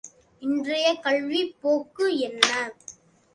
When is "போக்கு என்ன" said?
1.61-2.49